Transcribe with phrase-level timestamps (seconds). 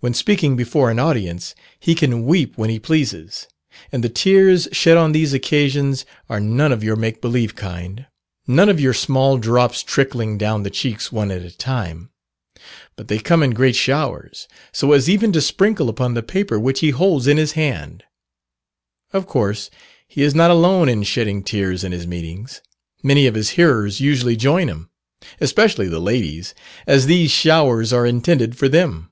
[0.00, 3.48] When speaking before an audience, he can weep when he pleases;
[3.90, 8.06] and the tears shed on these occasions are none of your make believe kind
[8.46, 12.10] none of your small drops trickling down the cheeks one at a time;
[12.94, 16.78] but they come in great showers, so as even to sprinkle upon the paper which
[16.80, 18.04] he holds in his hand.
[19.12, 19.70] Of course,
[20.06, 22.60] he is not alone in shedding tears in his meetings,
[23.02, 24.88] many of his hearers usually join him;
[25.40, 26.54] especially the ladies,
[26.86, 29.10] as these showers are intended for them.